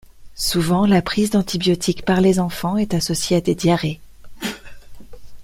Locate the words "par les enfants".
2.05-2.75